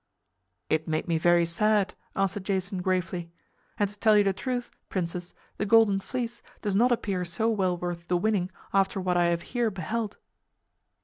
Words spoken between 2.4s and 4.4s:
Jason gravely. "And to tell you the